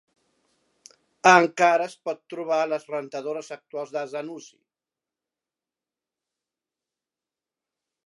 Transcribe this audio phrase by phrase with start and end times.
[1.31, 4.57] Encara es pot trobar a les rentadores actuals de Zanussi.